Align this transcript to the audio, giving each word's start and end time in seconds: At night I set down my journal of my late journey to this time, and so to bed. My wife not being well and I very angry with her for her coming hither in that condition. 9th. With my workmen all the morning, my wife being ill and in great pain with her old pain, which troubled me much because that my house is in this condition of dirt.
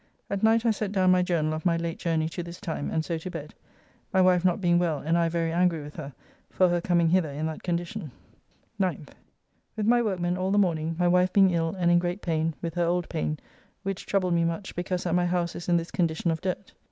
At 0.31 0.41
night 0.41 0.65
I 0.65 0.71
set 0.71 0.91
down 0.91 1.11
my 1.11 1.21
journal 1.21 1.53
of 1.53 1.63
my 1.63 1.77
late 1.77 1.99
journey 1.99 2.27
to 2.29 2.41
this 2.41 2.59
time, 2.59 2.89
and 2.89 3.05
so 3.05 3.19
to 3.19 3.29
bed. 3.29 3.53
My 4.11 4.19
wife 4.19 4.43
not 4.43 4.59
being 4.59 4.79
well 4.79 4.97
and 4.97 5.15
I 5.15 5.29
very 5.29 5.51
angry 5.51 5.83
with 5.83 5.95
her 5.97 6.11
for 6.49 6.69
her 6.69 6.81
coming 6.81 7.09
hither 7.09 7.29
in 7.29 7.45
that 7.45 7.61
condition. 7.61 8.09
9th. 8.79 9.09
With 9.77 9.85
my 9.85 10.01
workmen 10.01 10.37
all 10.37 10.49
the 10.49 10.57
morning, 10.57 10.95
my 10.97 11.07
wife 11.07 11.31
being 11.31 11.51
ill 11.51 11.75
and 11.77 11.91
in 11.91 11.99
great 11.99 12.23
pain 12.23 12.55
with 12.63 12.73
her 12.73 12.85
old 12.85 13.09
pain, 13.09 13.37
which 13.83 14.07
troubled 14.07 14.33
me 14.33 14.43
much 14.43 14.75
because 14.75 15.03
that 15.03 15.13
my 15.13 15.27
house 15.27 15.55
is 15.55 15.69
in 15.69 15.77
this 15.77 15.91
condition 15.91 16.31
of 16.31 16.41
dirt. 16.41 16.73